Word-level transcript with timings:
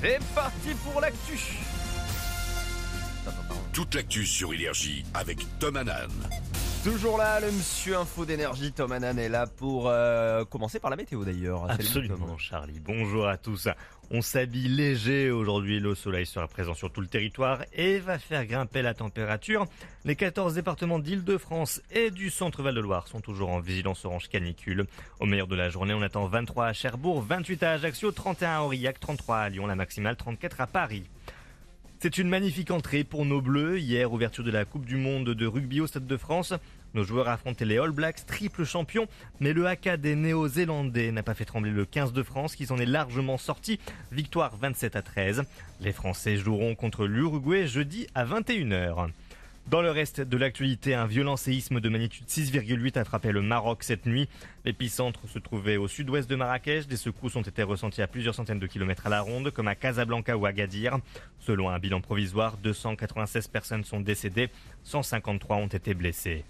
C'est 0.00 0.20
parti 0.34 0.70
pour 0.84 1.00
l'actu 1.00 1.38
Toute 3.72 3.94
l'actu 3.96 4.24
sur 4.24 4.54
Énergie 4.54 5.04
avec 5.14 5.38
Tom 5.58 5.76
Hanan. 5.76 6.10
Toujours 6.84 7.18
là, 7.18 7.40
le 7.40 7.50
monsieur 7.50 7.96
info 7.98 8.24
d'énergie, 8.24 8.72
Tom 8.72 8.92
Hanan 8.92 9.18
est 9.18 9.28
là 9.28 9.46
pour 9.46 9.88
euh, 9.88 10.44
commencer 10.44 10.78
par 10.78 10.90
la 10.90 10.96
météo 10.96 11.24
d'ailleurs. 11.24 11.70
Absolument, 11.70 12.16
Tom. 12.16 12.38
Charlie. 12.38 12.80
Bonjour 12.80 13.26
à 13.26 13.36
tous. 13.36 13.68
On 14.10 14.22
s'habille 14.22 14.68
léger 14.68 15.30
aujourd'hui. 15.30 15.80
Le 15.80 15.94
soleil 15.94 16.24
sera 16.24 16.46
présent 16.46 16.74
sur 16.74 16.90
tout 16.90 17.00
le 17.00 17.08
territoire 17.08 17.64
et 17.72 17.98
va 17.98 18.18
faire 18.18 18.46
grimper 18.46 18.80
la 18.82 18.94
température. 18.94 19.66
Les 20.04 20.14
14 20.16 20.54
départements 20.54 20.98
d'Île-de-France 20.98 21.82
et 21.90 22.10
du 22.10 22.30
centre-Val 22.30 22.74
de 22.74 22.80
Loire 22.80 23.08
sont 23.08 23.20
toujours 23.20 23.50
en 23.50 23.60
vigilance 23.60 24.04
orange 24.04 24.28
canicule. 24.28 24.86
Au 25.20 25.26
meilleur 25.26 25.48
de 25.48 25.56
la 25.56 25.68
journée, 25.70 25.94
on 25.94 26.02
attend 26.02 26.26
23 26.26 26.66
à 26.66 26.72
Cherbourg, 26.72 27.22
28 27.22 27.62
à 27.64 27.72
Ajaccio, 27.72 28.12
31 28.12 28.50
à 28.50 28.60
Aurillac, 28.62 29.00
33 29.00 29.36
à 29.36 29.48
Lyon, 29.48 29.66
la 29.66 29.74
maximale 29.74 30.16
34 30.16 30.60
à 30.60 30.66
Paris. 30.66 31.04
C'est 32.00 32.16
une 32.16 32.28
magnifique 32.28 32.70
entrée 32.70 33.02
pour 33.02 33.24
nos 33.24 33.40
Bleus. 33.40 33.80
Hier, 33.80 34.12
ouverture 34.12 34.44
de 34.44 34.52
la 34.52 34.64
Coupe 34.64 34.86
du 34.86 34.96
Monde 34.96 35.30
de 35.30 35.46
rugby 35.46 35.80
au 35.80 35.88
Stade 35.88 36.06
de 36.06 36.16
France. 36.16 36.54
Nos 36.94 37.02
joueurs 37.02 37.28
affrontaient 37.28 37.64
les 37.64 37.76
All 37.76 37.90
Blacks, 37.90 38.24
triple 38.24 38.64
champion, 38.64 39.08
mais 39.40 39.52
le 39.52 39.66
haka 39.66 39.96
des 39.96 40.14
Néo-Zélandais 40.14 41.10
n'a 41.10 41.24
pas 41.24 41.34
fait 41.34 41.44
trembler 41.44 41.72
le 41.72 41.84
15 41.84 42.12
de 42.12 42.22
France 42.22 42.54
qui 42.54 42.66
s'en 42.66 42.78
est 42.78 42.86
largement 42.86 43.36
sorti. 43.36 43.80
Victoire 44.12 44.56
27 44.56 44.94
à 44.94 45.02
13. 45.02 45.42
Les 45.80 45.92
Français 45.92 46.36
joueront 46.36 46.76
contre 46.76 47.04
l'Uruguay 47.04 47.66
jeudi 47.66 48.06
à 48.14 48.24
21h. 48.24 49.08
Dans 49.70 49.82
le 49.82 49.90
reste 49.90 50.22
de 50.22 50.36
l'actualité, 50.38 50.94
un 50.94 51.06
violent 51.06 51.36
séisme 51.36 51.78
de 51.78 51.90
magnitude 51.90 52.26
6,8 52.26 52.98
a 52.98 53.04
frappé 53.04 53.32
le 53.32 53.42
Maroc 53.42 53.82
cette 53.82 54.06
nuit. 54.06 54.26
L'épicentre 54.64 55.28
se 55.28 55.38
trouvait 55.38 55.76
au 55.76 55.88
sud-ouest 55.88 56.30
de 56.30 56.36
Marrakech. 56.36 56.86
Des 56.86 56.96
secousses 56.96 57.36
ont 57.36 57.42
été 57.42 57.62
ressenties 57.62 58.00
à 58.00 58.06
plusieurs 58.06 58.34
centaines 58.34 58.60
de 58.60 58.66
kilomètres 58.66 59.06
à 59.06 59.10
la 59.10 59.20
ronde, 59.20 59.50
comme 59.50 59.68
à 59.68 59.74
Casablanca 59.74 60.38
ou 60.38 60.46
Agadir. 60.46 61.00
Selon 61.38 61.68
un 61.68 61.78
bilan 61.78 62.00
provisoire, 62.00 62.56
296 62.56 63.48
personnes 63.48 63.84
sont 63.84 64.00
décédées, 64.00 64.48
153 64.84 65.58
ont 65.58 65.66
été 65.66 65.92
blessées. 65.92 66.46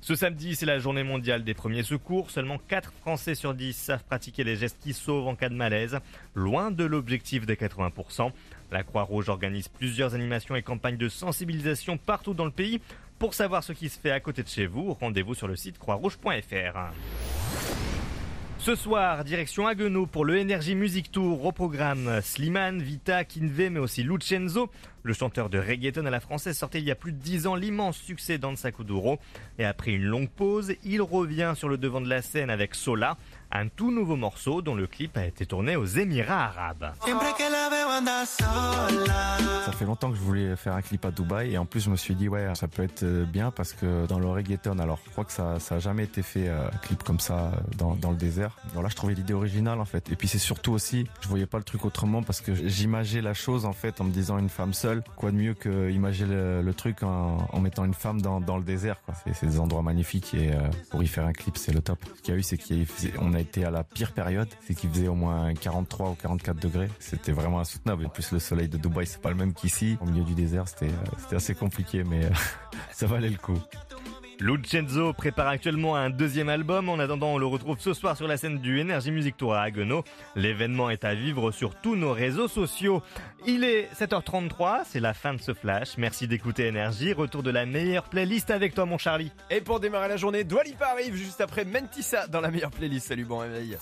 Ce 0.00 0.14
samedi, 0.14 0.54
c'est 0.54 0.66
la 0.66 0.78
journée 0.78 1.02
mondiale 1.02 1.44
des 1.44 1.54
premiers 1.54 1.82
secours. 1.82 2.30
Seulement 2.30 2.58
4 2.68 2.92
Français 3.00 3.34
sur 3.34 3.52
10 3.54 3.76
savent 3.76 4.04
pratiquer 4.04 4.44
les 4.44 4.56
gestes 4.56 4.78
qui 4.80 4.92
sauvent 4.92 5.26
en 5.26 5.34
cas 5.34 5.48
de 5.48 5.54
malaise, 5.54 5.98
loin 6.34 6.70
de 6.70 6.84
l'objectif 6.84 7.46
des 7.46 7.56
80%. 7.56 8.30
La 8.70 8.82
Croix-Rouge 8.84 9.28
organise 9.28 9.68
plusieurs 9.68 10.14
animations 10.14 10.54
et 10.56 10.62
campagnes 10.62 10.96
de 10.96 11.08
sensibilisation 11.08 11.98
partout 11.98 12.34
dans 12.34 12.44
le 12.44 12.50
pays. 12.50 12.80
Pour 13.18 13.34
savoir 13.34 13.64
ce 13.64 13.72
qui 13.72 13.88
se 13.88 13.98
fait 13.98 14.12
à 14.12 14.20
côté 14.20 14.42
de 14.42 14.48
chez 14.48 14.66
vous, 14.66 14.92
rendez-vous 14.94 15.34
sur 15.34 15.48
le 15.48 15.56
site 15.56 15.78
croixrouge.fr. 15.78 16.78
Ce 18.68 18.74
soir, 18.74 19.24
direction 19.24 19.66
Haguenau 19.66 20.04
pour 20.04 20.26
le 20.26 20.38
Energy 20.38 20.74
Music 20.74 21.10
Tour 21.10 21.46
au 21.46 21.52
programme 21.52 22.20
Slimane, 22.20 22.82
Vita, 22.82 23.24
Kinve, 23.24 23.70
mais 23.70 23.78
aussi 23.78 24.02
Lucenzo. 24.02 24.68
Le 25.02 25.14
chanteur 25.14 25.48
de 25.48 25.58
reggaeton 25.58 26.04
à 26.04 26.10
la 26.10 26.20
française 26.20 26.58
sortait 26.58 26.80
il 26.80 26.84
y 26.84 26.90
a 26.90 26.94
plus 26.94 27.12
de 27.12 27.16
10 27.16 27.46
ans 27.46 27.54
l'immense 27.54 27.96
succès 27.96 28.36
Danza 28.36 28.70
Kuduro. 28.70 29.20
Et 29.58 29.64
après 29.64 29.92
une 29.92 30.04
longue 30.04 30.28
pause, 30.28 30.74
il 30.84 31.00
revient 31.00 31.54
sur 31.56 31.70
le 31.70 31.78
devant 31.78 32.02
de 32.02 32.10
la 32.10 32.20
scène 32.20 32.50
avec 32.50 32.74
Sola, 32.74 33.16
un 33.50 33.68
tout 33.68 33.90
nouveau 33.90 34.16
morceau 34.16 34.60
dont 34.60 34.74
le 34.74 34.86
clip 34.86 35.16
a 35.16 35.24
été 35.24 35.46
tourné 35.46 35.74
aux 35.74 35.86
Émirats 35.86 36.44
Arabes. 36.44 36.92
Fait 39.78 39.84
longtemps 39.84 40.10
que 40.10 40.16
je 40.16 40.22
voulais 40.22 40.56
faire 40.56 40.74
un 40.74 40.82
clip 40.82 41.04
à 41.04 41.12
Dubaï 41.12 41.52
et 41.52 41.58
en 41.58 41.64
plus 41.64 41.78
je 41.78 41.88
me 41.88 41.94
suis 41.94 42.16
dit 42.16 42.28
ouais 42.28 42.52
ça 42.56 42.66
peut 42.66 42.82
être 42.82 43.04
euh, 43.04 43.24
bien 43.24 43.52
parce 43.52 43.74
que 43.74 44.06
dans 44.06 44.18
le 44.18 44.26
reggaeton 44.26 44.76
alors 44.80 44.98
je 45.06 45.10
crois 45.12 45.24
que 45.24 45.30
ça 45.30 45.60
ça 45.60 45.76
a 45.76 45.78
jamais 45.78 46.02
été 46.02 46.22
fait 46.22 46.48
euh, 46.48 46.66
un 46.66 46.76
clip 46.78 47.04
comme 47.04 47.20
ça 47.20 47.34
euh, 47.34 47.50
dans, 47.76 47.94
dans 47.94 48.10
le 48.10 48.16
désert. 48.16 48.58
Alors 48.72 48.82
là 48.82 48.88
je 48.88 48.96
trouvais 48.96 49.14
l'idée 49.14 49.34
originale 49.34 49.80
en 49.80 49.84
fait 49.84 50.10
et 50.10 50.16
puis 50.16 50.26
c'est 50.26 50.38
surtout 50.38 50.72
aussi 50.72 51.06
je 51.20 51.28
voyais 51.28 51.46
pas 51.46 51.58
le 51.58 51.62
truc 51.62 51.84
autrement 51.84 52.24
parce 52.24 52.40
que 52.40 52.52
j'imageais 52.56 53.20
la 53.20 53.34
chose 53.34 53.66
en 53.66 53.72
fait 53.72 54.00
en 54.00 54.04
me 54.04 54.10
disant 54.10 54.38
une 54.38 54.48
femme 54.48 54.72
seule 54.72 55.04
quoi 55.14 55.30
de 55.30 55.36
mieux 55.36 55.54
que 55.54 55.68
le, 55.68 56.72
truc 56.72 57.04
en, 57.04 57.60
mettant 57.60 57.84
une 57.84 57.94
femme 57.94 58.20
dans, 58.20 58.40
dans 58.40 58.56
le 58.56 58.64
désert 58.64 59.00
quoi. 59.02 59.14
C'est 59.32 59.46
des 59.46 59.60
endroits 59.60 59.82
magnifiques 59.82 60.34
et 60.34 60.50
pour 60.90 61.04
y 61.04 61.06
faire 61.06 61.24
un 61.24 61.32
clip 61.32 61.56
c'est 61.56 61.72
le 61.72 61.82
top. 61.82 62.00
Ce 62.16 62.22
qu'il 62.22 62.34
y 62.34 62.36
a 62.36 62.40
eu 62.40 62.42
c'est 62.42 62.58
qu'on 62.58 63.32
a 63.32 63.38
été 63.38 63.64
à 63.64 63.70
la 63.70 63.84
pire 63.84 64.10
période 64.10 64.48
c'est 64.66 64.74
qu'il 64.74 64.90
faisait 64.90 65.06
au 65.06 65.14
moins 65.14 65.54
43 65.54 66.10
ou 66.10 66.14
44 66.14 66.58
degrés. 66.58 66.88
C'était 66.98 67.30
vraiment 67.30 67.60
insoutenable. 67.60 68.06
En 68.06 68.08
plus 68.08 68.32
le 68.32 68.40
soleil 68.40 68.68
de 68.68 68.76
Dubaï 68.76 69.06
c'est 69.06 69.22
pas 69.22 69.30
le 69.30 69.36
même 69.36 69.52
qu'ici. 69.68 69.98
Au 70.00 70.06
milieu 70.06 70.24
du 70.24 70.34
désert 70.34 70.66
c'était 70.66 70.86
euh, 70.86 71.36
assez 71.36 71.54
compliqué 71.54 72.02
mais 72.04 72.24
euh, 72.24 72.30
ça 72.92 73.06
valait 73.06 73.28
le 73.28 73.36
coup. 73.36 73.58
Lucenzo 74.40 75.12
prépare 75.14 75.48
actuellement 75.48 75.96
un 75.96 76.10
deuxième 76.10 76.48
album. 76.48 76.88
En 76.88 77.00
attendant, 77.00 77.34
on 77.34 77.38
le 77.38 77.46
retrouve 77.46 77.76
ce 77.80 77.92
soir 77.92 78.16
sur 78.16 78.28
la 78.28 78.36
scène 78.36 78.58
du 78.58 78.80
Energy 78.80 79.10
Music 79.10 79.36
Tour 79.36 79.56
à 79.56 79.62
Haguenau. 79.62 80.04
L'événement 80.36 80.90
est 80.90 81.04
à 81.04 81.12
vivre 81.12 81.50
sur 81.50 81.74
tous 81.74 81.96
nos 81.96 82.12
réseaux 82.12 82.46
sociaux. 82.46 83.02
Il 83.48 83.64
est 83.64 83.88
7h33, 83.98 84.82
c'est 84.86 85.00
la 85.00 85.12
fin 85.12 85.34
de 85.34 85.40
ce 85.40 85.54
flash. 85.54 85.98
Merci 85.98 86.28
d'écouter 86.28 86.68
Energy. 86.68 87.12
Retour 87.12 87.42
de 87.42 87.50
la 87.50 87.66
meilleure 87.66 88.04
playlist 88.04 88.50
avec 88.50 88.74
toi, 88.74 88.86
mon 88.86 88.96
Charlie. 88.96 89.32
Et 89.50 89.60
pour 89.60 89.80
démarrer 89.80 90.08
la 90.08 90.16
journée, 90.16 90.44
Dwalipa 90.44 90.86
arrive 90.86 91.16
juste 91.16 91.40
après 91.40 91.64
Mentissa 91.64 92.28
dans 92.28 92.40
la 92.40 92.52
meilleure 92.52 92.70
playlist. 92.70 93.08
Salut, 93.08 93.24
bon 93.24 93.38
réveil. 93.38 93.76